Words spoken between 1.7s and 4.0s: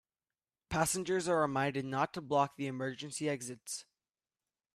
not to block the emergency exits.